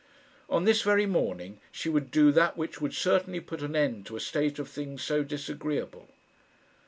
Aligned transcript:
On 0.49 0.63
this 0.63 0.81
very 0.81 1.05
morning 1.05 1.59
she 1.71 1.87
would 1.87 2.09
do 2.09 2.31
that 2.31 2.57
which 2.57 2.77
should 2.77 2.91
certainly 2.95 3.39
put 3.39 3.61
an 3.61 3.75
end 3.75 4.07
to 4.07 4.15
a 4.15 4.19
state 4.19 4.57
of 4.57 4.67
things 4.67 5.03
so 5.03 5.23
disagreeable. 5.23 6.07